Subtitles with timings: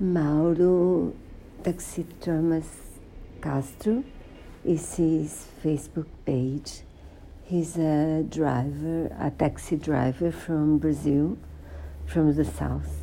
[0.00, 1.14] Mauro
[1.62, 2.66] Taxidermas
[3.40, 4.02] Castro
[4.64, 6.80] is his Facebook page.
[7.44, 11.38] He's a driver, a taxi driver from Brazil,
[12.06, 13.02] from the south.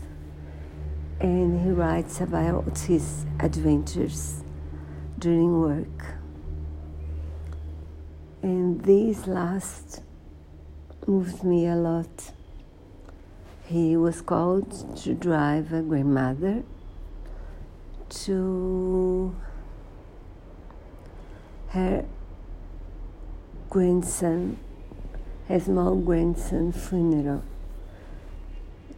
[1.21, 4.43] And he writes about his adventures
[5.17, 6.15] during work.
[8.43, 10.01] And these last
[11.07, 12.33] moved me a lot.
[13.65, 16.63] He was called to drive a grandmother
[18.11, 19.35] to
[21.69, 22.05] her
[23.69, 24.57] grandson,
[25.47, 27.43] her small grandson funeral.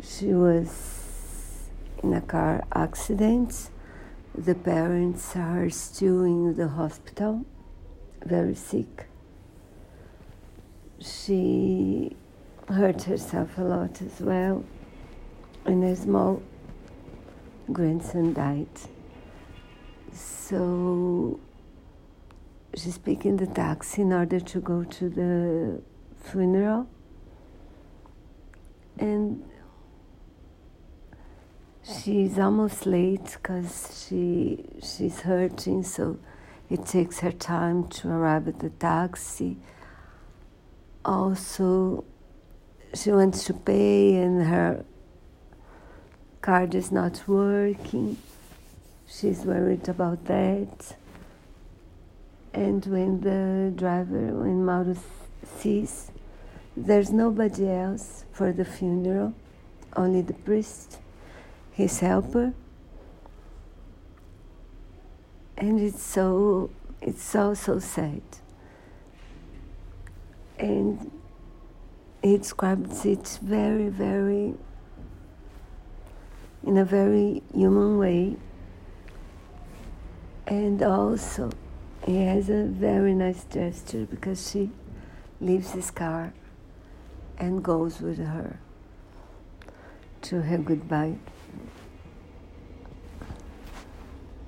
[0.01, 1.69] She was
[2.01, 3.69] in a car accident.
[4.35, 7.45] The parents are still in the hospital,
[8.25, 9.07] very sick.
[10.99, 12.15] She
[12.67, 14.63] hurt herself a lot as well,
[15.65, 16.41] and her small
[17.71, 18.67] grandson died.
[20.13, 21.39] So
[22.75, 25.81] she's picking the taxi in order to go to the
[26.23, 26.87] funeral.
[28.97, 29.43] And
[31.83, 36.19] she's almost late because she she's hurting, so
[36.69, 39.57] it takes her time to arrive at the taxi.
[41.03, 42.05] Also,
[42.93, 44.85] she wants to pay, and her
[46.41, 48.17] card is not working.
[49.07, 50.95] She's worried about that.
[52.53, 54.95] And when the driver, when Mauro
[55.59, 56.11] sees
[56.75, 59.33] there's nobody else for the funeral,
[59.95, 60.97] only the priest,
[61.71, 62.53] his helper,
[65.55, 68.21] and it's so it's so so sad.
[70.57, 71.11] And
[72.23, 74.55] he describes it very, very
[76.65, 78.37] in a very human way.
[80.53, 81.49] And also,
[82.05, 84.69] he has a very nice gesture because she
[85.41, 86.31] leaves his car
[87.39, 88.59] and goes with her
[90.21, 91.15] to her goodbye.